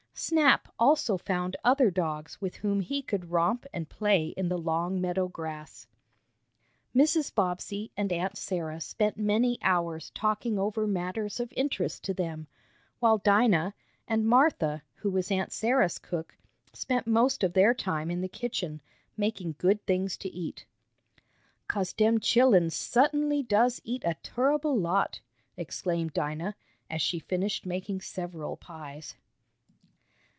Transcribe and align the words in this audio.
Snap 0.13 0.71
also 0.77 1.17
found 1.17 1.55
other 1.63 1.89
dogs 1.89 2.39
with 2.39 2.57
whom 2.57 2.81
he 2.81 3.01
could 3.01 3.31
romp 3.31 3.65
and 3.73 3.89
play 3.89 4.27
in 4.37 4.49
the 4.49 4.57
long 4.57 5.01
meadow 5.01 5.27
grass. 5.27 5.87
Mrs. 6.95 7.33
Bobbsey 7.33 7.91
and 7.97 8.13
Aunt 8.13 8.37
Sarah 8.37 8.79
spent 8.81 9.17
many 9.17 9.57
hours 9.63 10.11
talking 10.11 10.59
over 10.59 10.85
matters 10.85 11.39
of 11.39 11.51
interest 11.57 12.03
to 12.03 12.13
them, 12.13 12.45
while 12.99 13.17
Dinah, 13.17 13.73
and 14.07 14.27
Martha, 14.27 14.83
who 14.95 15.09
was 15.09 15.31
Aunt 15.31 15.51
Sarah's 15.51 15.97
cook, 15.97 16.37
spent 16.71 17.07
most 17.07 17.43
of 17.43 17.53
their 17.53 17.73
time 17.73 18.11
in 18.11 18.21
the 18.21 18.27
kitchen, 18.29 18.79
making 19.17 19.55
good 19.57 19.83
things 19.87 20.17
to 20.17 20.29
eat. 20.29 20.67
"'Cause 21.67 21.93
dem 21.93 22.19
chilluns 22.19 22.73
suttinly 22.75 23.41
does 23.41 23.81
eat 23.83 24.03
a 24.05 24.13
turrible 24.21 24.77
lot!" 24.77 25.19
exclaimed 25.57 26.13
Dinah, 26.13 26.55
as 26.91 27.01
she 27.01 27.17
finished 27.17 27.65
making 27.65 28.01
several 28.01 28.55
pies. 28.55 29.15